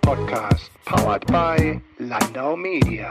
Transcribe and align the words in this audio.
Podcast, 0.00 0.70
powered 0.84 1.26
by 1.26 1.80
Landau 1.98 2.56
Media. 2.56 3.10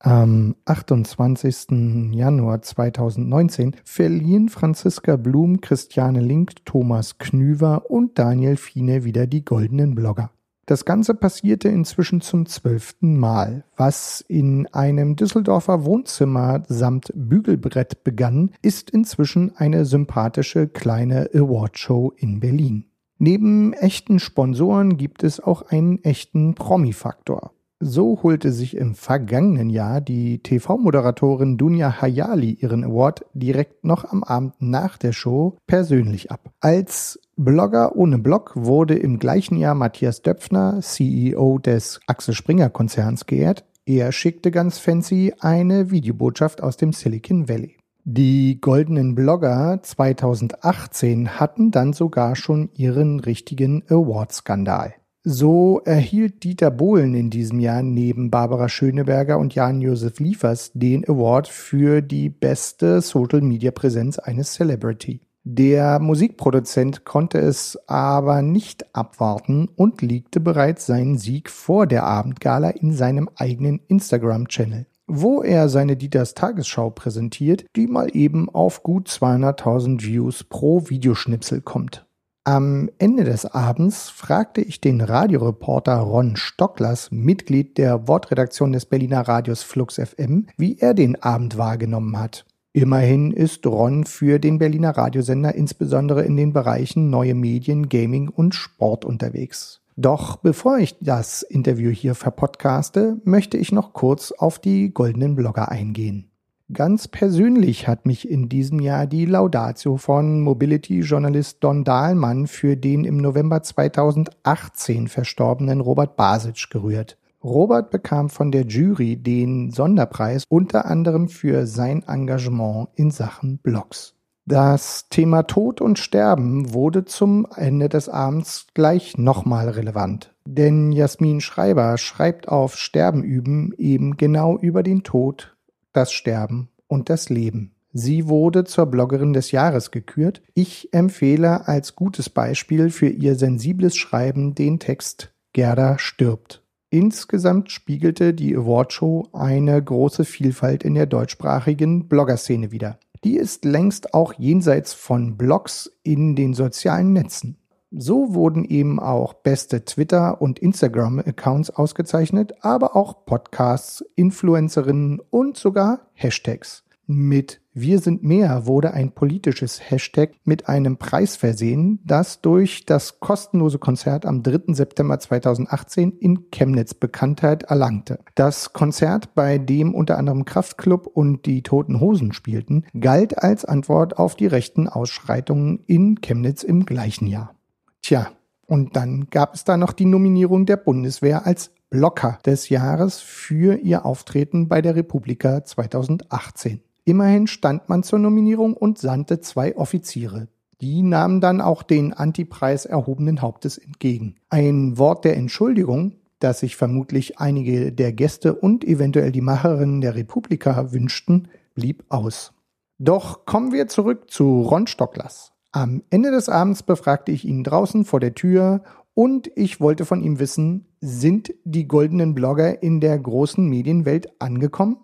Am 0.00 0.56
28. 0.64 2.12
Januar 2.12 2.62
2019 2.62 3.76
verliehen 3.84 4.48
Franziska 4.48 5.16
Blum, 5.16 5.60
Christiane 5.60 6.20
Link, 6.20 6.64
Thomas 6.64 7.18
Knüver 7.18 7.90
und 7.90 8.18
Daniel 8.18 8.56
Fiene 8.56 9.04
wieder 9.04 9.26
die 9.26 9.44
goldenen 9.44 9.94
Blogger. 9.94 10.30
Das 10.66 10.84
Ganze 10.84 11.14
passierte 11.14 11.68
inzwischen 11.68 12.20
zum 12.20 12.46
zwölften 12.46 13.18
Mal. 13.18 13.64
Was 13.76 14.24
in 14.28 14.68
einem 14.72 15.16
Düsseldorfer 15.16 15.84
Wohnzimmer 15.84 16.62
samt 16.68 17.12
Bügelbrett 17.14 18.04
begann, 18.04 18.52
ist 18.62 18.90
inzwischen 18.90 19.56
eine 19.56 19.84
sympathische 19.84 20.68
kleine 20.68 21.30
Awardshow 21.34 22.12
in 22.16 22.38
Berlin. 22.38 22.91
Neben 23.24 23.72
echten 23.72 24.18
Sponsoren 24.18 24.96
gibt 24.96 25.22
es 25.22 25.38
auch 25.38 25.62
einen 25.70 26.02
echten 26.02 26.56
Promi-Faktor. 26.56 27.52
So 27.78 28.18
holte 28.24 28.50
sich 28.50 28.76
im 28.76 28.96
vergangenen 28.96 29.70
Jahr 29.70 30.00
die 30.00 30.40
TV-Moderatorin 30.40 31.56
Dunja 31.56 32.02
Hayali 32.02 32.54
ihren 32.54 32.82
Award 32.82 33.24
direkt 33.32 33.84
noch 33.84 34.04
am 34.10 34.24
Abend 34.24 34.54
nach 34.58 34.98
der 34.98 35.12
Show 35.12 35.56
persönlich 35.68 36.32
ab. 36.32 36.50
Als 36.58 37.20
Blogger 37.36 37.94
ohne 37.94 38.18
Blog 38.18 38.54
wurde 38.56 38.98
im 38.98 39.20
gleichen 39.20 39.56
Jahr 39.56 39.76
Matthias 39.76 40.22
Döpfner, 40.22 40.80
CEO 40.80 41.60
des 41.60 42.00
Axel 42.08 42.34
Springer 42.34 42.70
Konzerns, 42.70 43.26
geehrt. 43.26 43.64
Er 43.86 44.10
schickte 44.10 44.50
ganz 44.50 44.78
fancy 44.78 45.32
eine 45.38 45.92
Videobotschaft 45.92 46.60
aus 46.60 46.76
dem 46.76 46.92
Silicon 46.92 47.48
Valley. 47.48 47.76
Die 48.04 48.60
goldenen 48.60 49.14
Blogger 49.14 49.78
2018 49.80 51.38
hatten 51.38 51.70
dann 51.70 51.92
sogar 51.92 52.34
schon 52.34 52.70
ihren 52.74 53.20
richtigen 53.20 53.84
Award-Skandal. 53.88 54.94
So 55.22 55.80
erhielt 55.84 56.42
Dieter 56.42 56.72
Bohlen 56.72 57.14
in 57.14 57.30
diesem 57.30 57.60
Jahr 57.60 57.84
neben 57.84 58.28
Barbara 58.28 58.68
Schöneberger 58.68 59.38
und 59.38 59.54
Jan-Josef 59.54 60.18
Liefers 60.18 60.72
den 60.74 61.08
Award 61.08 61.46
für 61.46 62.02
die 62.02 62.28
beste 62.28 63.00
Social-Media-Präsenz 63.00 64.18
eines 64.18 64.54
Celebrity. 64.54 65.20
Der 65.44 66.00
Musikproduzent 66.00 67.04
konnte 67.04 67.38
es 67.38 67.78
aber 67.86 68.42
nicht 68.42 68.96
abwarten 68.96 69.68
und 69.76 70.02
legte 70.02 70.40
bereits 70.40 70.86
seinen 70.86 71.18
Sieg 71.18 71.50
vor 71.50 71.86
der 71.86 72.02
Abendgala 72.02 72.70
in 72.70 72.92
seinem 72.92 73.28
eigenen 73.36 73.80
Instagram-Channel, 73.86 74.86
wo 75.14 75.42
er 75.42 75.68
seine 75.68 75.96
Dieters 75.96 76.34
Tagesschau 76.34 76.90
präsentiert, 76.90 77.66
die 77.76 77.86
mal 77.86 78.08
eben 78.16 78.48
auf 78.48 78.82
gut 78.82 79.08
200.000 79.08 80.02
Views 80.02 80.44
pro 80.44 80.88
Videoschnipsel 80.88 81.60
kommt. 81.60 82.06
Am 82.44 82.90
Ende 82.98 83.22
des 83.22 83.46
Abends 83.46 84.08
fragte 84.08 84.62
ich 84.62 84.80
den 84.80 85.00
Radioreporter 85.00 85.98
Ron 85.98 86.36
Stocklers, 86.36 87.10
Mitglied 87.12 87.78
der 87.78 88.08
Wortredaktion 88.08 88.72
des 88.72 88.86
Berliner 88.86 89.20
Radios 89.20 89.62
Flux 89.62 89.94
FM, 89.94 90.48
wie 90.56 90.78
er 90.78 90.94
den 90.94 91.22
Abend 91.22 91.56
wahrgenommen 91.56 92.18
hat. 92.18 92.44
Immerhin 92.72 93.32
ist 93.32 93.66
Ron 93.66 94.04
für 94.04 94.38
den 94.38 94.58
Berliner 94.58 94.96
Radiosender 94.96 95.54
insbesondere 95.54 96.24
in 96.24 96.36
den 96.38 96.54
Bereichen 96.54 97.10
neue 97.10 97.34
Medien, 97.34 97.90
Gaming 97.90 98.28
und 98.28 98.54
Sport 98.54 99.04
unterwegs. 99.04 99.81
Doch 100.02 100.34
bevor 100.34 100.78
ich 100.78 100.96
das 101.00 101.42
Interview 101.42 101.90
hier 101.90 102.16
verpodcaste, 102.16 103.18
möchte 103.22 103.56
ich 103.56 103.70
noch 103.70 103.92
kurz 103.92 104.32
auf 104.32 104.58
die 104.58 104.92
goldenen 104.92 105.36
Blogger 105.36 105.70
eingehen. 105.70 106.28
Ganz 106.72 107.06
persönlich 107.06 107.86
hat 107.86 108.04
mich 108.04 108.28
in 108.28 108.48
diesem 108.48 108.80
Jahr 108.80 109.06
die 109.06 109.26
Laudatio 109.26 109.98
von 109.98 110.40
Mobility-Journalist 110.40 111.62
Don 111.62 111.84
Dahlmann 111.84 112.48
für 112.48 112.76
den 112.76 113.04
im 113.04 113.18
November 113.18 113.62
2018 113.62 115.06
verstorbenen 115.06 115.80
Robert 115.80 116.16
Basic 116.16 116.68
gerührt. 116.68 117.16
Robert 117.44 117.92
bekam 117.92 118.28
von 118.28 118.50
der 118.50 118.66
Jury 118.66 119.16
den 119.16 119.70
Sonderpreis 119.70 120.46
unter 120.48 120.86
anderem 120.86 121.28
für 121.28 121.68
sein 121.68 122.02
Engagement 122.08 122.88
in 122.96 123.12
Sachen 123.12 123.58
Blogs. 123.58 124.16
Das 124.44 125.08
Thema 125.08 125.44
Tod 125.44 125.80
und 125.80 126.00
Sterben 126.00 126.74
wurde 126.74 127.04
zum 127.04 127.46
Ende 127.54 127.88
des 127.88 128.08
Abends 128.08 128.66
gleich 128.74 129.16
nochmal 129.16 129.68
relevant. 129.68 130.34
Denn 130.44 130.90
Jasmin 130.90 131.40
Schreiber 131.40 131.96
schreibt 131.96 132.48
auf 132.48 132.76
Sterben 132.76 133.22
üben 133.22 133.72
eben 133.78 134.16
genau 134.16 134.58
über 134.58 134.82
den 134.82 135.04
Tod 135.04 135.56
das 135.92 136.12
Sterben 136.12 136.70
und 136.88 137.08
das 137.08 137.28
Leben. 137.28 137.74
Sie 137.92 138.26
wurde 138.26 138.64
zur 138.64 138.86
Bloggerin 138.86 139.32
des 139.32 139.52
Jahres 139.52 139.90
gekürt. 139.90 140.42
Ich 140.54 140.92
empfehle 140.92 141.68
als 141.68 141.94
gutes 141.94 142.30
Beispiel 142.30 142.90
für 142.90 143.08
ihr 143.08 143.36
sensibles 143.36 143.96
Schreiben 143.96 144.54
den 144.54 144.80
Text 144.80 145.32
Gerda 145.52 145.98
stirbt. 145.98 146.62
Insgesamt 146.90 147.70
spiegelte 147.70 148.34
die 148.34 148.56
Awardshow 148.56 149.28
eine 149.32 149.82
große 149.82 150.24
Vielfalt 150.24 150.82
in 150.82 150.94
der 150.94 151.06
deutschsprachigen 151.06 152.08
Bloggerszene 152.08 152.72
wider. 152.72 152.98
Die 153.24 153.36
ist 153.36 153.64
längst 153.64 154.14
auch 154.14 154.32
jenseits 154.34 154.92
von 154.94 155.36
Blogs 155.36 155.90
in 156.02 156.34
den 156.34 156.54
sozialen 156.54 157.12
Netzen. 157.12 157.56
So 157.94 158.34
wurden 158.34 158.64
eben 158.64 158.98
auch 158.98 159.34
beste 159.34 159.84
Twitter- 159.84 160.42
und 160.42 160.58
Instagram-Accounts 160.58 161.70
ausgezeichnet, 161.70 162.54
aber 162.62 162.96
auch 162.96 163.24
Podcasts, 163.24 164.04
Influencerinnen 164.16 165.20
und 165.30 165.56
sogar 165.56 166.08
Hashtags. 166.14 166.84
Mit 167.06 167.61
Wir 167.74 168.00
sind 168.00 168.22
mehr 168.22 168.66
wurde 168.66 168.92
ein 168.92 169.12
politisches 169.12 169.80
Hashtag 169.90 170.32
mit 170.44 170.68
einem 170.68 170.98
Preis 170.98 171.36
versehen, 171.36 172.00
das 172.04 172.42
durch 172.42 172.84
das 172.84 173.18
kostenlose 173.18 173.78
Konzert 173.78 174.26
am 174.26 174.42
3. 174.42 174.74
September 174.74 175.18
2018 175.18 176.18
in 176.18 176.50
Chemnitz 176.50 176.92
Bekanntheit 176.92 177.62
erlangte. 177.62 178.18
Das 178.34 178.74
Konzert, 178.74 179.34
bei 179.34 179.56
dem 179.56 179.94
unter 179.94 180.18
anderem 180.18 180.44
Kraftklub 180.44 181.06
und 181.06 181.46
die 181.46 181.62
Toten 181.62 181.98
Hosen 181.98 182.34
spielten, 182.34 182.84
galt 183.00 183.38
als 183.38 183.64
Antwort 183.64 184.18
auf 184.18 184.34
die 184.34 184.48
rechten 184.48 184.86
Ausschreitungen 184.86 185.82
in 185.86 186.20
Chemnitz 186.20 186.64
im 186.64 186.84
gleichen 186.84 187.26
Jahr. 187.26 187.54
Tja, 188.02 188.32
und 188.66 188.96
dann 188.96 189.30
gab 189.30 189.54
es 189.54 189.64
da 189.64 189.78
noch 189.78 189.94
die 189.94 190.04
Nominierung 190.04 190.66
der 190.66 190.76
Bundeswehr 190.76 191.46
als 191.46 191.70
Blocker 191.88 192.38
des 192.44 192.68
Jahres 192.68 193.20
für 193.20 193.78
ihr 193.78 194.04
Auftreten 194.04 194.68
bei 194.68 194.82
der 194.82 194.94
Republika 194.94 195.64
2018. 195.64 196.82
Immerhin 197.04 197.46
stand 197.46 197.88
man 197.88 198.02
zur 198.02 198.18
Nominierung 198.18 198.74
und 198.74 198.98
sandte 198.98 199.40
zwei 199.40 199.76
Offiziere. 199.76 200.48
Die 200.80 201.02
nahmen 201.02 201.40
dann 201.40 201.60
auch 201.60 201.82
den 201.82 202.12
Antipreis 202.12 202.86
erhobenen 202.86 203.40
Hauptes 203.40 203.78
entgegen. 203.78 204.36
Ein 204.50 204.98
Wort 204.98 205.24
der 205.24 205.36
Entschuldigung, 205.36 206.16
das 206.38 206.60
sich 206.60 206.76
vermutlich 206.76 207.38
einige 207.38 207.92
der 207.92 208.12
Gäste 208.12 208.54
und 208.54 208.84
eventuell 208.84 209.32
die 209.32 209.40
Macherinnen 209.40 210.00
der 210.00 210.14
Republika 210.14 210.92
wünschten, 210.92 211.48
blieb 211.74 212.04
aus. 212.08 212.52
Doch 212.98 213.46
kommen 213.46 213.72
wir 213.72 213.88
zurück 213.88 214.30
zu 214.30 214.62
Ron 214.62 214.86
Stocklers. 214.86 215.52
Am 215.72 216.02
Ende 216.10 216.30
des 216.30 216.48
Abends 216.48 216.82
befragte 216.82 217.32
ich 217.32 217.44
ihn 217.44 217.64
draußen 217.64 218.04
vor 218.04 218.20
der 218.20 218.34
Tür 218.34 218.82
und 219.14 219.50
ich 219.56 219.80
wollte 219.80 220.04
von 220.04 220.22
ihm 220.22 220.38
wissen, 220.38 220.86
sind 221.00 221.52
die 221.64 221.86
goldenen 221.86 222.34
Blogger 222.34 222.82
in 222.82 223.00
der 223.00 223.18
großen 223.18 223.68
Medienwelt 223.68 224.28
angekommen? 224.40 224.96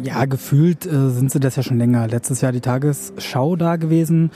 Ja, 0.00 0.24
gefühlt 0.24 0.86
äh, 0.86 1.10
sind 1.10 1.30
sie 1.30 1.40
das 1.40 1.56
ja 1.56 1.62
schon 1.62 1.78
länger. 1.78 2.08
Letztes 2.08 2.40
Jahr 2.40 2.52
die 2.52 2.60
Tagesschau 2.60 3.54
da 3.56 3.76
gewesen. 3.76 4.30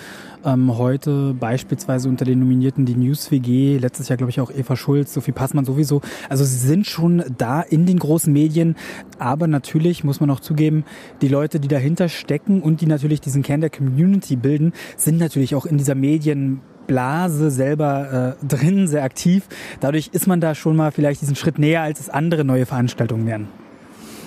Ähm, 0.45 0.77
heute 0.79 1.35
beispielsweise 1.35 2.09
unter 2.09 2.25
den 2.25 2.39
Nominierten 2.39 2.85
die 2.85 2.95
News 2.95 3.31
WG. 3.31 3.79
Letztes 3.79 4.09
Jahr 4.09 4.17
glaube 4.17 4.31
ich 4.31 4.41
auch 4.41 4.51
Eva 4.51 4.77
Schulz, 4.77 5.15
Sophie 5.15 5.33
Passmann 5.33 5.65
sowieso. 5.65 6.01
Also 6.29 6.45
sie 6.45 6.59
sind 6.59 6.87
schon 6.87 7.25
da 7.37 7.61
in 7.61 7.87
den 7.87 7.99
großen 7.99 8.33
Medien. 8.33 8.77
Aber 9.19 9.47
natürlich 9.47 10.05
muss 10.05 10.21
man 10.21 10.31
auch 10.31 10.41
zugeben, 10.41 10.85
die 11.23 11.29
Leute, 11.29 11.61
die 11.61 11.69
dahinter 11.69 12.09
stecken 12.09 12.63
und 12.63 12.81
die 12.81 12.87
natürlich 12.87 13.21
diesen 13.21 13.43
Kern 13.43 13.61
der 13.61 13.71
Community 13.71 14.37
bilden, 14.37 14.73
sind 14.97 15.19
natürlich 15.19 15.55
auch 15.55 15.67
in 15.67 15.79
dieser 15.79 15.95
Medien 15.95 16.61
Blase 16.89 17.53
selber 17.53 18.37
äh, 18.43 18.47
drin, 18.47 18.89
sehr 18.89 19.05
aktiv. 19.05 19.45
Dadurch 19.79 20.11
ist 20.13 20.27
man 20.27 20.41
da 20.41 20.57
schon 20.57 20.75
mal 20.75 20.91
vielleicht 20.91 21.21
diesen 21.21 21.37
Schritt 21.37 21.61
näher, 21.61 21.83
als 21.83 22.01
es 22.01 22.09
andere 22.11 22.45
neue 22.45 22.67
Veranstaltungen 22.67 23.27
wären. 23.27 23.47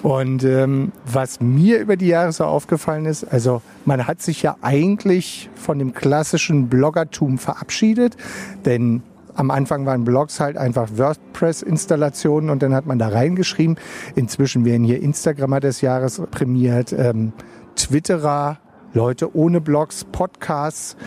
Und 0.04 0.44
ähm, 0.44 0.94
was 1.06 1.42
mir 1.42 1.80
über 1.80 1.98
die 1.98 2.08
Jahre 2.08 2.32
so 2.32 2.46
aufgefallen 2.46 3.06
ist, 3.06 3.24
also 3.26 3.62
man 3.86 4.08
hat 4.08 4.22
sich 4.22 4.42
ja 4.42 4.56
eigentlich 4.62 5.50
von 5.56 5.78
dem 5.78 5.94
klassischen 5.94 6.70
Bloggertum 6.70 7.38
verabschiedet, 7.38 8.18
denn 8.66 9.04
am 9.36 9.52
Anfang 9.52 9.86
waren 9.86 10.04
Blogs 10.04 10.40
halt 10.40 10.58
einfach 10.58 10.90
WordPress-Installationen 10.96 12.50
und 12.50 12.64
dann 12.64 12.74
hat 12.74 12.86
man 12.86 13.00
da 13.00 13.10
reingeschrieben. 13.10 13.78
Inzwischen 14.16 14.66
werden 14.66 14.84
hier 14.84 15.02
Instagrammer 15.02 15.60
des 15.60 15.82
Jahres 15.82 16.22
prämiert, 16.32 16.94
ähm, 16.94 17.34
Twitterer, 17.76 18.58
Leute 18.94 19.36
ohne 19.36 19.62
Blogs, 19.62 20.04
Podcasts. 20.04 20.98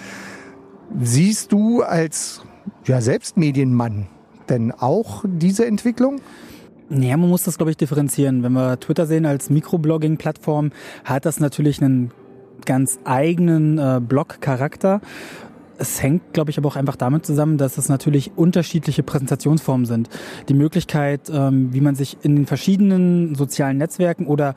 Siehst 1.01 1.53
du 1.53 1.83
als 1.83 2.43
ja, 2.87 3.01
Selbstmedienmann 3.01 4.09
denn 4.49 4.73
auch 4.73 5.25
diese 5.27 5.67
Entwicklung? 5.67 6.21
Ja, 6.91 7.17
man 7.17 7.31
muss 7.31 7.43
das, 7.45 7.57
glaube 7.57 7.71
ich, 7.71 7.77
differenzieren. 7.77 8.43
Wenn 8.43 8.53
wir 8.53 8.79
Twitter 8.79 9.07
sehen 9.07 9.27
als 9.27 9.51
Mikroblogging-Plattform, 9.51 10.71
hat 11.05 11.25
das 11.25 11.41
natürlich 11.41 11.83
einen 11.83 12.11
ganz 12.67 12.99
eigenen 13.05 13.79
äh, 13.79 14.01
Blog-Charakter. 14.01 15.01
es 15.79 16.03
hängt, 16.03 16.33
glaube 16.33 16.51
ich, 16.51 16.59
aber 16.59 16.69
auch 16.69 16.77
einfach 16.77 16.97
damit 16.97 17.27
zusammen, 17.27 17.59
dass 17.59 17.79
es 17.79 17.89
natürlich 17.89 18.33
unterschiedliche 18.37 19.03
Präsentationsformen 19.03 19.87
sind. 19.87 20.09
Die 20.49 20.55
Möglichkeit, 20.55 21.31
ähm, 21.33 21.73
wie 21.73 21.81
man 21.81 21.95
sich 21.95 22.19
in 22.23 22.47
verschiedenen 22.47 23.35
sozialen 23.35 23.79
Netzwerken 23.79 24.27
oder 24.27 24.55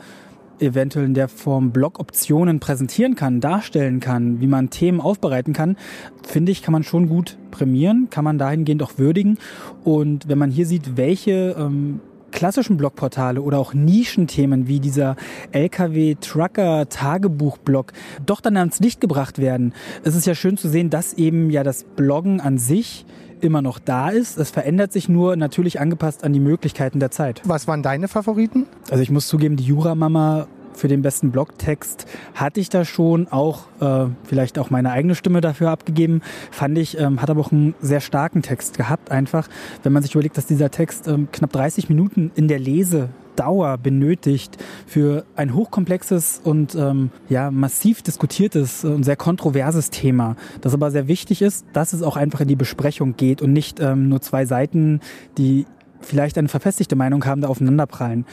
eventuell 0.60 1.06
in 1.06 1.14
der 1.14 1.28
Form 1.28 1.72
Blog-Optionen 1.72 2.60
präsentieren 2.60 3.16
kann, 3.16 3.42
darstellen 3.42 4.00
kann, 4.00 4.42
wie 4.42 4.48
man 4.48 4.70
Themen 4.70 5.02
aufbereiten 5.02 5.54
kann, 5.54 5.78
finde 6.24 6.52
ich, 6.52 6.62
kann 6.62 6.72
man 6.72 6.84
schon 6.84 7.10
gut 7.10 7.38
prämieren, 7.52 8.08
kann 8.10 8.24
man 8.24 8.38
dahingehend 8.38 8.84
auch 8.84 8.98
würdigen. 8.98 9.38
Und 9.84 10.28
wenn 10.28 10.38
man 10.38 10.52
hier 10.52 10.66
sieht, 10.66 10.98
welche 10.98 11.56
ähm, 11.58 12.00
klassischen 12.32 12.78
Blogportale 12.78 13.42
oder 13.42 13.60
auch 13.60 13.74
Nischenthemen 13.74 14.68
wie 14.68 14.80
dieser 14.80 15.16
LKW-Trucker-Tagebuch-Blog 15.52 17.92
doch 18.26 18.42
dann 18.42 18.58
ans 18.58 18.80
Licht 18.80 19.02
gebracht 19.02 19.40
werden, 19.40 19.74
ist 20.04 20.16
es 20.16 20.26
ja 20.26 20.36
schön 20.36 20.58
zu 20.58 20.70
sehen, 20.70 20.90
dass 20.90 21.14
eben 21.14 21.50
ja 21.50 21.64
das 21.64 21.84
Bloggen 21.84 22.42
an 22.42 22.58
sich 22.58 23.06
immer 23.42 23.62
noch 23.62 23.80
da 23.80 24.10
ist. 24.10 24.38
Es 24.38 24.52
verändert 24.52 24.92
sich 24.92 25.10
nur 25.10 25.36
natürlich 25.36 25.80
angepasst 25.80 26.24
an 26.24 26.34
die 26.34 26.40
Möglichkeiten 26.40 27.00
der 27.00 27.12
Zeit. 27.12 27.42
Was 27.46 27.68
waren 27.68 27.84
deine 27.84 28.08
Favoriten? 28.08 28.66
Also 28.90 29.04
ich 29.04 29.12
muss 29.12 29.28
zugeben, 29.28 29.58
die 29.58 29.66
Jura-Mama 29.66 30.48
für 30.78 30.88
den 30.88 31.02
besten 31.02 31.32
Blogtext 31.32 32.06
hatte 32.34 32.60
ich 32.60 32.70
da 32.70 32.86
schon 32.86 33.28
auch 33.28 33.66
äh, 33.82 34.10
vielleicht 34.24 34.60
auch 34.60 34.70
meine 34.70 34.92
eigene 34.92 35.16
Stimme 35.16 35.42
dafür 35.42 35.72
abgegeben. 35.72 36.22
Fand 36.52 36.78
ich, 36.78 37.00
ähm, 37.00 37.22
hat 37.22 37.30
aber 37.30 37.42
auch 37.42 37.52
einen 37.52 37.76
sehr 37.82 38.00
starken 38.00 38.42
Text 38.42 38.78
gehabt. 38.78 39.12
Einfach, 39.12 39.50
wenn 39.84 39.92
man 39.92 40.04
sich 40.04 40.14
überlegt, 40.14 40.38
dass 40.38 40.46
dieser 40.46 40.72
Text 40.72 41.08
ähm, 41.08 41.28
knapp 41.32 41.52
30 41.52 41.90
Minuten 41.90 42.32
in 42.36 42.48
der 42.48 42.60
Lese 42.60 43.10
Dauer 43.36 43.78
benötigt 43.78 44.58
für 44.88 45.24
ein 45.36 45.54
hochkomplexes 45.54 46.42
und 46.44 46.74
ähm, 46.76 47.12
ja 47.30 47.52
massiv 47.52 48.02
diskutiertes 48.02 48.84
und 48.84 49.04
sehr 49.04 49.16
kontroverses 49.16 49.92
Thema, 49.92 50.36
das 50.62 50.74
aber 50.74 50.90
sehr 50.90 51.08
wichtig 51.08 51.44
ist, 51.44 51.66
dass 51.72 51.94
es 51.94 52.02
auch 52.02 52.18
einfach 52.18 52.42
in 52.42 52.48
die 52.48 52.56
Besprechung 52.56 53.16
geht 53.16 53.42
und 53.42 53.54
nicht 53.54 53.80
ähm, 53.80 54.10
nur 54.10 54.22
zwei 54.22 54.46
Seiten, 54.46 55.02
die 55.38 55.68
vielleicht 56.02 56.38
eine 56.38 56.48
verfestigte 56.48 56.96
Meinung 56.96 57.26
haben, 57.26 57.42
da 57.42 57.48
aufeinanderprallen. 57.48 58.26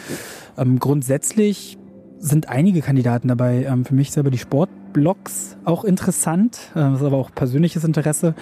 Ähm, 0.56 0.78
grundsätzlich 0.78 1.78
sind 2.24 2.48
einige 2.48 2.80
Kandidaten 2.80 3.28
dabei. 3.28 3.64
Ähm, 3.64 3.84
für 3.84 3.94
mich 3.94 4.10
selber 4.10 4.30
die 4.30 4.38
Sportblogs 4.38 5.56
auch 5.64 5.84
interessant. 5.84 6.58
Äh, 6.74 6.80
das 6.80 7.00
ist 7.00 7.06
aber 7.06 7.18
auch 7.18 7.30
persönliches 7.34 7.84
Interesse. 7.84 8.34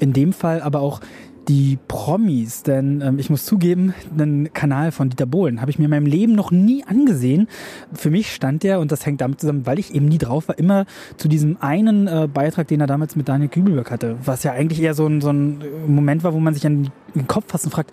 In 0.00 0.12
dem 0.12 0.32
Fall 0.32 0.60
aber 0.60 0.80
auch 0.80 1.00
die 1.48 1.78
Promis, 1.88 2.62
denn 2.62 3.00
ähm, 3.00 3.18
ich 3.18 3.30
muss 3.30 3.46
zugeben, 3.46 3.94
einen 4.12 4.52
Kanal 4.52 4.92
von 4.92 5.08
Dieter 5.08 5.26
Bohlen 5.26 5.60
habe 5.60 5.70
ich 5.70 5.78
mir 5.78 5.86
in 5.86 5.90
meinem 5.90 6.06
Leben 6.06 6.34
noch 6.34 6.50
nie 6.50 6.84
angesehen. 6.84 7.48
Für 7.92 8.10
mich 8.10 8.34
stand 8.34 8.62
der, 8.62 8.80
und 8.80 8.92
das 8.92 9.06
hängt 9.06 9.22
damit 9.22 9.40
zusammen, 9.40 9.64
weil 9.64 9.78
ich 9.78 9.94
eben 9.94 10.06
nie 10.06 10.18
drauf 10.18 10.48
war, 10.48 10.58
immer 10.58 10.84
zu 11.16 11.26
diesem 11.26 11.56
einen 11.60 12.06
äh, 12.06 12.28
Beitrag, 12.32 12.68
den 12.68 12.80
er 12.80 12.86
damals 12.86 13.16
mit 13.16 13.28
Daniel 13.28 13.48
Kübelberg 13.48 13.90
hatte, 13.90 14.18
was 14.24 14.42
ja 14.42 14.52
eigentlich 14.52 14.82
eher 14.82 14.94
so 14.94 15.06
ein, 15.06 15.20
so 15.20 15.30
ein 15.30 15.62
Moment 15.86 16.22
war, 16.22 16.34
wo 16.34 16.40
man 16.40 16.52
sich 16.52 16.66
an 16.66 16.90
den 17.14 17.26
Kopf 17.26 17.46
fasst 17.48 17.64
und 17.64 17.70
fragt, 17.70 17.92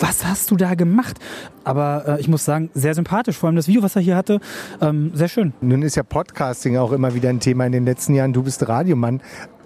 was 0.00 0.24
hast 0.24 0.50
du 0.52 0.56
da 0.56 0.74
gemacht? 0.74 1.18
Aber 1.64 2.04
äh, 2.06 2.20
ich 2.20 2.28
muss 2.28 2.44
sagen, 2.44 2.70
sehr 2.74 2.94
sympathisch, 2.94 3.36
vor 3.36 3.48
allem 3.48 3.56
das 3.56 3.66
Video, 3.66 3.82
was 3.82 3.96
er 3.96 4.02
hier 4.02 4.16
hatte, 4.16 4.40
ähm, 4.80 5.10
sehr 5.14 5.28
schön. 5.28 5.52
Nun 5.60 5.82
ist 5.82 5.96
ja 5.96 6.04
Podcasting 6.04 6.76
auch 6.76 6.92
immer 6.92 7.14
wieder 7.14 7.30
ein 7.30 7.40
Thema 7.40 7.66
in 7.66 7.72
den 7.72 7.84
letzten 7.84 8.14
Jahren. 8.14 8.32
Du 8.32 8.44
bist 8.44 8.66
Radiomann. 8.68 9.20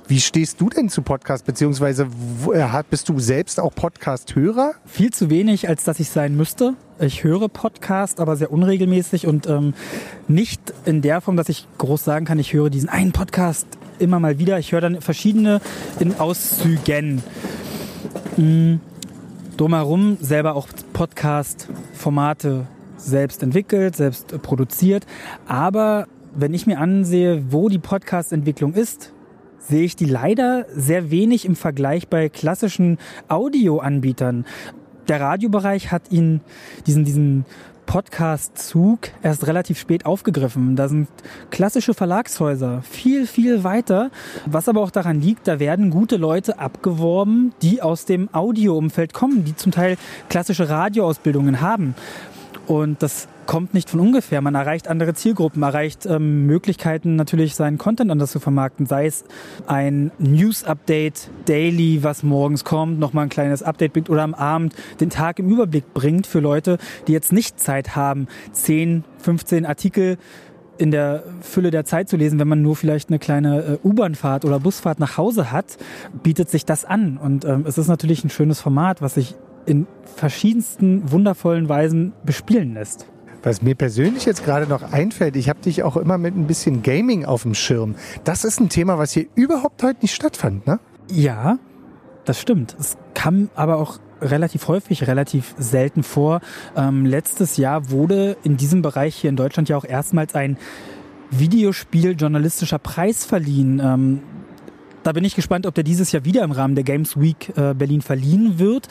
Wie 0.09 0.21
stehst 0.21 0.61
du 0.61 0.69
denn 0.69 0.89
zu 0.89 1.03
Podcast, 1.03 1.47
beziehungsweise 1.47 2.07
äh, 2.53 2.83
bist 2.89 3.09
du 3.09 3.19
selbst 3.19 3.59
auch 3.59 3.75
Podcast-Hörer? 3.75 4.75
Viel 4.85 5.13
zu 5.13 5.31
wenig, 5.31 5.69
als 5.69 5.83
dass 5.83 5.99
ich 5.99 6.11
sein 6.11 6.37
müsste. 6.37 6.75
Ich 7.01 7.25
höre 7.25 7.49
Podcast, 7.49 8.21
aber 8.21 8.37
sehr 8.37 8.53
unregelmäßig 8.53 9.27
und 9.27 9.49
ähm, 9.49 9.75
nicht 10.29 10.61
in 10.85 11.03
der 11.03 11.21
Form, 11.21 11.37
dass 11.37 11.49
ich 11.49 11.67
groß 11.79 12.05
sagen 12.05 12.25
kann, 12.25 12.39
ich 12.39 12.53
höre 12.53 12.71
diesen 12.71 12.89
einen 12.89 13.11
Podcast 13.11 13.67
immer 13.99 14.21
mal 14.21 14.39
wieder. 14.39 14.61
Ich 14.61 14.71
höre 14.71 14.81
dann 14.81 15.01
verschiedene 15.01 15.61
in 15.99 16.15
Auszügen. 16.21 17.25
Mhm. 18.37 18.81
Drumherum 19.57 20.19
selber 20.21 20.55
auch 20.55 20.69
Podcast-Formate 20.93 22.69
selbst 22.97 23.43
entwickelt, 23.43 23.97
selbst 23.97 24.41
produziert. 24.43 25.05
Aber 25.49 26.07
wenn 26.33 26.55
ich 26.55 26.69
mir 26.69 26.79
ansehe, 26.79 27.51
wo 27.51 27.69
die 27.69 27.81
Podcast-Entwicklung 27.81 28.75
ist, 28.75 29.13
sehe 29.69 29.85
ich 29.85 29.97
die 29.97 30.07
leider 30.07 30.67
sehr 30.75 31.11
wenig 31.11 31.45
im 31.45 31.57
Vergleich 31.57 32.09
bei 32.09 32.29
klassischen 32.29 32.99
Audioanbietern. 33.29 34.45
Der 35.09 35.21
Radiobereich 35.21 35.93
hat 35.93 36.11
ihn, 36.11 36.41
diesen, 36.87 37.05
diesen 37.05 37.45
Podcast-Zug 37.87 39.11
erst 39.23 39.47
relativ 39.47 39.79
spät 39.79 40.05
aufgegriffen. 40.05 40.77
Da 40.77 40.89
sind 40.89 41.09
klassische 41.51 41.95
Verlagshäuser 41.95 42.83
viel, 42.83 43.27
viel 43.27 43.65
weiter. 43.65 44.11
Was 44.45 44.69
aber 44.69 44.81
auch 44.81 44.91
daran 44.91 45.21
liegt, 45.21 45.47
da 45.47 45.59
werden 45.59 45.91
gute 45.91 46.17
Leute 46.17 46.59
abgeworben, 46.59 47.55
die 47.63 47.81
aus 47.81 48.05
dem 48.05 48.29
Audioumfeld 48.33 49.15
kommen, 49.15 49.45
die 49.45 49.55
zum 49.55 49.73
Teil 49.73 49.97
klassische 50.29 50.69
Radioausbildungen 50.69 51.61
haben. 51.61 51.95
Und 52.67 53.03
das 53.03 53.29
kommt 53.47 53.75
nicht 53.75 53.91
von 53.91 54.01
ungefähr. 54.01 54.41
Man 54.41 54.55
erreicht 54.55 54.89
andere 54.89 55.15
Zielgruppen, 55.15 55.63
erreicht 55.63 56.05
ähm, 56.05 56.47
Möglichkeiten, 56.47 57.15
natürlich 57.15 57.55
seinen 57.55 57.79
Content 57.79 58.11
anders 58.11 58.33
zu 58.33 58.41
vermarkten. 58.41 58.87
Sei 58.87 59.07
es 59.07 59.25
ein 59.67 60.11
News-Update 60.19 61.31
daily, 61.47 62.03
was 62.03 62.25
morgens 62.25 62.65
kommt, 62.65 62.99
nochmal 62.99 63.27
ein 63.27 63.29
kleines 63.29 63.63
Update 63.63 63.93
bringt 63.93 64.11
oder 64.11 64.23
am 64.23 64.35
Abend 64.35 64.75
den 65.01 65.11
Tag 65.11 65.39
im 65.39 65.49
Überblick 65.49 65.95
bringt 65.95 66.27
für 66.27 66.41
Leute, 66.41 66.79
die 67.07 67.13
jetzt 67.13 67.33
nicht 67.33 67.61
Zeit 67.61 67.95
haben, 67.95 68.27
10, 68.53 69.05
15 69.19 69.65
Artikel 69.65 70.19
in 70.79 70.91
der 70.91 71.23
Fülle 71.41 71.71
der 71.71 71.85
Zeit 71.85 72.09
zu 72.09 72.17
lesen, 72.17 72.39
wenn 72.39 72.49
man 72.49 72.63
nur 72.63 72.77
vielleicht 72.77 73.09
eine 73.09 73.19
kleine 73.19 73.79
äh, 73.83 73.87
U-Bahnfahrt 73.87 74.45
oder 74.45 74.61
Busfahrt 74.61 74.99
nach 74.99 75.17
Hause 75.17 75.51
hat, 75.53 75.79
bietet 76.23 76.51
sich 76.51 76.65
das 76.65 76.85
an. 76.85 77.17
Und 77.17 77.45
ähm, 77.45 77.65
es 77.67 77.79
ist 77.79 77.89
natürlich 77.89 78.25
ein 78.25 78.31
schönes 78.31 78.61
Format, 78.61 79.01
was 79.01 79.15
sich 79.15 79.37
in 79.67 79.87
verschiedensten 80.05 81.11
wundervollen 81.11 81.69
Weisen 81.69 82.13
bespielen 82.25 82.75
lässt. 82.75 83.07
Was 83.43 83.63
mir 83.63 83.75
persönlich 83.75 84.25
jetzt 84.25 84.45
gerade 84.45 84.67
noch 84.67 84.83
einfällt, 84.93 85.37
ich 85.37 85.49
habe 85.49 85.61
dich 85.61 85.83
auch 85.83 85.97
immer 85.97 86.19
mit 86.19 86.37
ein 86.37 86.47
bisschen 86.47 86.83
Gaming 86.83 87.25
auf 87.25 87.43
dem 87.43 87.55
Schirm. 87.55 87.95
Das 88.25 88.45
ist 88.45 88.61
ein 88.61 88.69
Thema, 88.69 88.99
was 88.99 89.13
hier 89.13 89.27
überhaupt 89.35 89.83
heute 89.83 90.01
nicht 90.03 90.15
stattfand, 90.15 90.67
ne? 90.67 90.81
Ja, 91.11 91.59
das 92.25 92.41
stimmt. 92.41 92.75
Es 92.81 92.97
kam 93.15 93.49
aber 93.55 93.79
auch 93.79 94.01
relativ 94.21 94.67
häufig, 94.69 95.07
relativ 95.07 95.55
selten 95.59 96.03
vor. 96.03 96.41
Ähm, 96.77 97.07
letztes 97.07 97.57
Jahr 97.57 97.91
wurde 97.91 98.37
in 98.43 98.57
diesem 98.57 98.83
Bereich 98.83 99.15
hier 99.15 99.31
in 99.31 99.37
Deutschland 99.37 99.69
ja 99.69 99.77
auch 99.77 99.85
erstmals 99.85 100.35
ein 100.35 100.57
Videospiel-journalistischer 101.31 102.79
Preis 102.79 103.25
verliehen. 103.25 103.81
Ähm, 103.83 104.23
da 105.03 105.13
bin 105.13 105.25
ich 105.25 105.37
gespannt, 105.37 105.67
ob 105.67 105.75
der 105.75 105.85
dieses 105.85 106.11
Jahr 106.11 106.25
wieder 106.25 106.43
im 106.43 106.51
Rahmen 106.51 106.75
der 106.75 106.85
Games 106.85 107.21
Week 107.21 107.57
äh, 107.57 107.75
Berlin 107.75 108.03
verliehen 108.03 108.59
wird. 108.59 108.89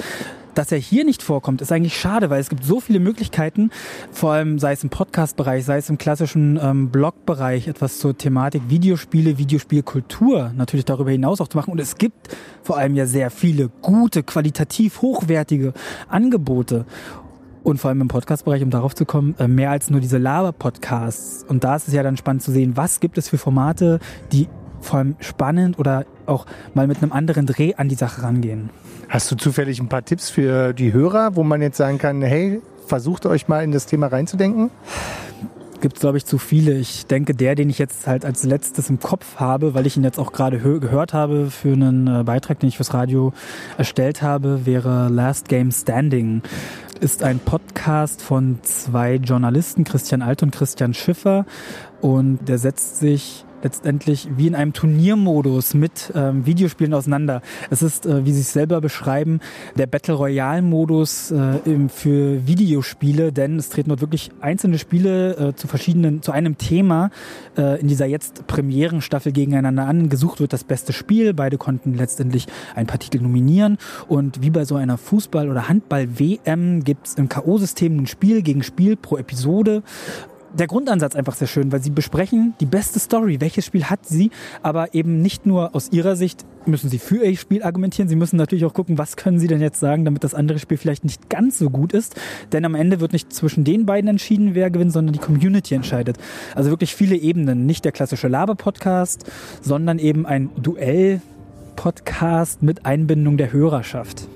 Dass 0.55 0.71
er 0.71 0.77
hier 0.77 1.03
nicht 1.03 1.21
vorkommt, 1.21 1.61
ist 1.61 1.71
eigentlich 1.71 1.99
schade, 1.99 2.29
weil 2.29 2.39
es 2.39 2.49
gibt 2.49 2.63
so 2.63 2.79
viele 2.79 3.01
Möglichkeiten, 3.01 3.71
vor 4.11 4.31
allem 4.31 4.57
sei 4.57 4.71
es 4.71 4.83
im 4.83 4.89
Podcast-Bereich, 4.89 5.65
sei 5.65 5.77
es 5.77 5.89
im 5.89 5.97
klassischen 5.97 6.57
ähm, 6.61 6.89
Blog-Bereich, 6.89 7.67
etwas 7.67 7.99
zur 7.99 8.17
Thematik 8.17 8.63
Videospiele, 8.69 9.37
Videospielkultur 9.37 10.53
natürlich 10.55 10.85
darüber 10.85 11.11
hinaus 11.11 11.41
auch 11.41 11.49
zu 11.49 11.57
machen. 11.57 11.71
Und 11.71 11.81
es 11.81 11.97
gibt 11.97 12.29
vor 12.63 12.77
allem 12.77 12.95
ja 12.95 13.05
sehr 13.05 13.31
viele 13.31 13.69
gute, 13.81 14.23
qualitativ 14.23 15.01
hochwertige 15.01 15.73
Angebote. 16.07 16.85
Und 17.63 17.79
vor 17.79 17.89
allem 17.89 17.99
im 17.99 18.07
Podcast-Bereich, 18.07 18.63
um 18.63 18.69
darauf 18.69 18.95
zu 18.95 19.05
kommen, 19.05 19.35
äh, 19.39 19.49
mehr 19.49 19.71
als 19.71 19.89
nur 19.89 19.99
diese 19.99 20.19
Laber-Podcasts. 20.19 21.43
Und 21.47 21.65
da 21.65 21.75
ist 21.75 21.89
es 21.89 21.93
ja 21.93 22.01
dann 22.01 22.15
spannend 22.15 22.43
zu 22.43 22.51
sehen, 22.51 22.77
was 22.77 23.01
gibt 23.01 23.17
es 23.17 23.27
für 23.27 23.37
Formate, 23.37 23.99
die 24.31 24.47
vor 24.79 24.99
allem 24.99 25.15
spannend 25.19 25.79
oder 25.79 26.05
auch 26.27 26.45
mal 26.73 26.87
mit 26.87 27.01
einem 27.01 27.11
anderen 27.11 27.45
Dreh 27.45 27.75
an 27.75 27.89
die 27.89 27.95
Sache 27.95 28.23
rangehen. 28.23 28.69
Hast 29.09 29.31
du 29.31 29.35
zufällig 29.35 29.79
ein 29.79 29.89
paar 29.89 30.03
Tipps 30.03 30.29
für 30.29 30.73
die 30.73 30.91
Hörer, 30.93 31.35
wo 31.35 31.43
man 31.43 31.61
jetzt 31.61 31.77
sagen 31.77 31.97
kann, 31.97 32.21
hey, 32.21 32.61
versucht 32.87 33.25
euch 33.25 33.47
mal 33.47 33.63
in 33.63 33.71
das 33.71 33.85
Thema 33.85 34.07
reinzudenken? 34.07 34.71
Gibt 35.81 35.97
es, 35.97 36.01
glaube 36.01 36.17
ich, 36.17 36.25
zu 36.25 36.37
viele. 36.37 36.73
Ich 36.73 37.05
denke, 37.05 37.35
der, 37.35 37.53
den 37.53 37.69
ich 37.69 37.77
jetzt 37.77 38.07
halt 38.07 38.25
als 38.25 38.43
letztes 38.43 38.89
im 38.89 38.99
Kopf 38.99 39.35
habe, 39.35 39.73
weil 39.73 39.85
ich 39.85 39.97
ihn 39.97 40.03
jetzt 40.03 40.17
auch 40.17 40.31
gerade 40.31 40.57
gehört 40.57 41.13
habe 41.13 41.51
für 41.51 41.73
einen 41.73 42.07
äh, 42.07 42.23
Beitrag, 42.23 42.59
den 42.59 42.69
ich 42.69 42.77
fürs 42.77 42.93
Radio 42.93 43.33
erstellt 43.77 44.21
habe, 44.21 44.65
wäre 44.65 45.09
Last 45.09 45.47
Game 45.47 45.71
Standing. 45.71 46.41
Ist 47.01 47.23
ein 47.23 47.39
Podcast 47.39 48.21
von 48.21 48.59
zwei 48.63 49.15
Journalisten, 49.15 49.83
Christian 49.83 50.21
Alt 50.21 50.41
und 50.41 50.51
Christian 50.51 50.93
Schiffer. 50.93 51.45
Und 52.01 52.47
der 52.47 52.57
setzt 52.57 52.99
sich 52.99 53.44
letztendlich 53.63 54.27
wie 54.35 54.47
in 54.47 54.55
einem 54.55 54.73
Turniermodus 54.73 55.73
mit 55.73 56.11
ähm, 56.15 56.45
Videospielen 56.45 56.93
auseinander. 56.93 57.41
Es 57.69 57.81
ist, 57.81 58.05
äh, 58.05 58.25
wie 58.25 58.31
sie 58.31 58.41
es 58.41 58.53
selber 58.53 58.81
beschreiben, 58.81 59.39
der 59.77 59.87
Battle 59.87 60.13
Royale-Modus 60.13 61.31
äh, 61.31 61.59
für 61.89 62.47
Videospiele, 62.47 63.31
denn 63.31 63.57
es 63.57 63.69
treten 63.69 63.89
dort 63.89 64.01
wirklich 64.01 64.31
einzelne 64.41 64.77
Spiele 64.77 65.37
äh, 65.37 65.55
zu 65.55 65.67
verschiedenen, 65.67 66.21
zu 66.21 66.31
einem 66.31 66.57
Thema 66.57 67.09
äh, 67.57 67.79
in 67.79 67.87
dieser 67.87 68.05
jetzt 68.05 68.47
Premierenstaffel 68.47 69.31
gegeneinander 69.31 69.85
an. 69.85 70.09
Gesucht 70.09 70.39
wird 70.39 70.53
das 70.53 70.63
beste 70.63 70.93
Spiel. 70.93 71.33
Beide 71.33 71.57
konnten 71.57 71.93
letztendlich 71.95 72.47
ein 72.75 72.87
paar 72.87 72.99
Titel 72.99 73.21
nominieren. 73.21 73.77
Und 74.07 74.41
wie 74.41 74.49
bei 74.49 74.65
so 74.65 74.75
einer 74.75 74.97
Fußball- 74.97 75.49
oder 75.49 75.67
Handball-WM 75.69 76.83
gibt 76.83 77.07
es 77.07 77.13
im 77.15 77.29
K.O.-System 77.29 78.01
ein 78.01 78.07
Spiel 78.07 78.41
gegen 78.41 78.63
Spiel 78.63 78.95
pro 78.95 79.17
Episode 79.17 79.83
der 80.57 80.67
Grundansatz 80.67 81.15
einfach 81.15 81.35
sehr 81.35 81.47
schön, 81.47 81.71
weil 81.71 81.81
sie 81.81 81.89
besprechen 81.89 82.53
die 82.59 82.65
beste 82.65 82.99
Story. 82.99 83.41
Welches 83.41 83.65
Spiel 83.65 83.85
hat 83.85 84.05
sie? 84.05 84.31
Aber 84.61 84.93
eben 84.93 85.21
nicht 85.21 85.45
nur 85.45 85.75
aus 85.75 85.91
ihrer 85.91 86.15
Sicht 86.15 86.45
müssen 86.65 86.89
sie 86.89 86.99
für 86.99 87.25
ihr 87.25 87.37
Spiel 87.37 87.63
argumentieren. 87.63 88.09
Sie 88.09 88.15
müssen 88.15 88.37
natürlich 88.37 88.65
auch 88.65 88.73
gucken, 88.73 88.97
was 88.97 89.17
können 89.17 89.39
sie 89.39 89.47
denn 89.47 89.61
jetzt 89.61 89.79
sagen, 89.79 90.05
damit 90.05 90.23
das 90.23 90.33
andere 90.33 90.59
Spiel 90.59 90.77
vielleicht 90.77 91.03
nicht 91.03 91.29
ganz 91.29 91.59
so 91.59 91.69
gut 91.69 91.93
ist. 91.93 92.15
Denn 92.51 92.65
am 92.65 92.75
Ende 92.75 92.99
wird 92.99 93.13
nicht 93.13 93.33
zwischen 93.33 93.63
den 93.63 93.85
beiden 93.85 94.09
entschieden, 94.09 94.55
wer 94.55 94.71
gewinnt, 94.71 94.93
sondern 94.93 95.13
die 95.13 95.19
Community 95.19 95.75
entscheidet. 95.75 96.17
Also 96.55 96.69
wirklich 96.69 96.95
viele 96.95 97.15
Ebenen. 97.15 97.65
Nicht 97.65 97.85
der 97.85 97.91
klassische 97.91 98.27
Laber-Podcast, 98.27 99.25
sondern 99.61 99.99
eben 99.99 100.25
ein 100.25 100.49
Duell-Podcast 100.57 102.63
mit 102.63 102.85
Einbindung 102.85 103.37
der 103.37 103.51
Hörerschaft. 103.51 104.27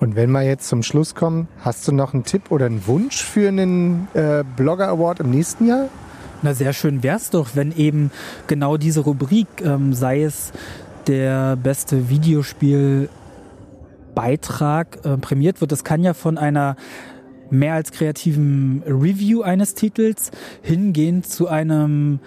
Und 0.00 0.16
wenn 0.16 0.32
wir 0.32 0.42
jetzt 0.42 0.68
zum 0.68 0.82
Schluss 0.82 1.14
kommen, 1.14 1.48
hast 1.60 1.86
du 1.88 1.92
noch 1.92 2.12
einen 2.14 2.24
Tipp 2.24 2.50
oder 2.50 2.66
einen 2.66 2.86
Wunsch 2.86 3.22
für 3.22 3.48
einen 3.48 4.08
äh, 4.14 4.44
Blogger 4.56 4.88
Award 4.88 5.20
im 5.20 5.30
nächsten 5.30 5.66
Jahr? 5.66 5.88
Na, 6.42 6.52
sehr 6.52 6.74
schön 6.74 7.02
wär's 7.02 7.30
doch, 7.30 7.50
wenn 7.54 7.72
eben 7.72 8.10
genau 8.46 8.76
diese 8.76 9.00
Rubrik, 9.00 9.46
ähm, 9.64 9.94
sei 9.94 10.22
es 10.22 10.52
der 11.06 11.56
beste 11.56 12.10
Videospielbeitrag 12.10 14.98
äh, 15.04 15.16
prämiert 15.16 15.60
wird. 15.60 15.70
Das 15.72 15.82
kann 15.84 16.02
ja 16.02 16.12
von 16.12 16.38
einer 16.38 16.76
mehr 17.50 17.74
als 17.74 17.92
kreativen 17.92 18.82
Review 18.86 19.42
eines 19.42 19.74
Titels 19.74 20.30
hingehen 20.62 21.22
zu 21.22 21.48
einem 21.48 22.20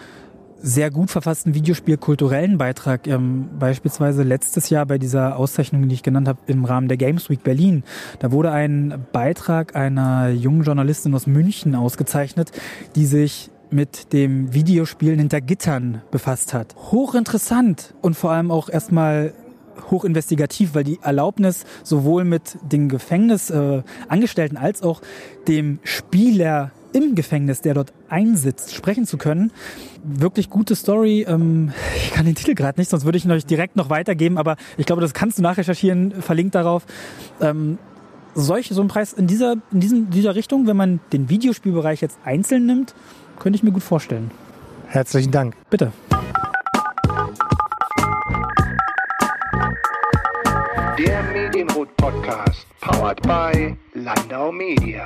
sehr 0.59 0.91
gut 0.91 1.11
verfassten 1.11 1.53
Videospiel-kulturellen 1.53 2.57
Beitrag. 2.57 3.07
Ähm, 3.07 3.49
beispielsweise 3.59 4.23
letztes 4.23 4.69
Jahr 4.69 4.85
bei 4.85 4.97
dieser 4.97 5.37
Auszeichnung, 5.37 5.87
die 5.87 5.95
ich 5.95 6.03
genannt 6.03 6.27
habe, 6.27 6.39
im 6.47 6.65
Rahmen 6.65 6.87
der 6.87 6.97
Games 6.97 7.29
Week 7.29 7.43
Berlin. 7.43 7.83
Da 8.19 8.31
wurde 8.31 8.51
ein 8.51 9.05
Beitrag 9.11 9.75
einer 9.75 10.29
jungen 10.29 10.63
Journalistin 10.63 11.13
aus 11.13 11.27
München 11.27 11.75
ausgezeichnet, 11.75 12.51
die 12.95 13.05
sich 13.05 13.49
mit 13.69 14.13
dem 14.13 14.53
Videospielen 14.53 15.19
hinter 15.19 15.41
Gittern 15.41 16.01
befasst 16.11 16.53
hat. 16.53 16.75
Hochinteressant 16.91 17.93
und 18.01 18.15
vor 18.15 18.31
allem 18.31 18.51
auch 18.51 18.69
erstmal 18.69 19.33
hochinvestigativ, 19.91 20.73
weil 20.73 20.83
die 20.83 20.99
Erlaubnis 21.01 21.65
sowohl 21.83 22.23
mit 22.23 22.57
den 22.63 22.89
Gefängnisangestellten 22.89 24.57
äh, 24.57 24.61
als 24.61 24.81
auch 24.81 25.01
dem 25.47 25.79
Spieler 25.83 26.71
im 26.93 27.15
Gefängnis, 27.15 27.61
der 27.61 27.73
dort 27.73 27.93
einsitzt, 28.09 28.73
sprechen 28.73 29.05
zu 29.05 29.17
können. 29.17 29.51
Wirklich 30.03 30.49
gute 30.49 30.75
Story. 30.75 31.25
Ähm, 31.27 31.71
ich 31.95 32.11
kann 32.11 32.25
den 32.25 32.35
Titel 32.35 32.55
gerade 32.55 32.79
nicht, 32.79 32.89
sonst 32.89 33.05
würde 33.05 33.17
ich 33.17 33.25
ihn 33.25 33.31
euch 33.31 33.45
direkt 33.45 33.75
noch 33.75 33.89
weitergeben, 33.89 34.37
aber 34.37 34.55
ich 34.77 34.85
glaube, 34.85 35.01
das 35.01 35.13
kannst 35.13 35.37
du 35.37 35.41
nachrecherchieren, 35.41 36.21
verlinkt 36.21 36.55
darauf. 36.55 36.85
Ähm, 37.41 37.77
solche, 38.35 38.73
so 38.73 38.81
ein 38.81 38.87
Preis 38.87 39.13
in 39.13 39.27
dieser, 39.27 39.55
in 39.71 39.79
diesem, 39.79 40.09
dieser 40.09 40.35
Richtung, 40.35 40.67
wenn 40.67 40.77
man 40.77 40.99
den 41.11 41.29
Videospielbereich 41.29 42.01
jetzt 42.01 42.17
einzeln 42.23 42.65
nimmt, 42.65 42.93
könnte 43.39 43.57
ich 43.57 43.63
mir 43.63 43.71
gut 43.71 43.83
vorstellen. 43.83 44.31
Herzlichen 44.87 45.31
Dank. 45.31 45.55
Bitte. 45.69 45.91
Der 50.97 51.23
Medienrot 51.31 51.95
Podcast, 51.97 52.65
powered 52.81 53.21
by 53.21 53.75
Landau 53.93 54.51
Media. 54.51 55.05